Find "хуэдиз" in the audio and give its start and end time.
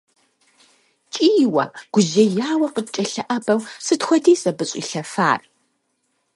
4.05-4.43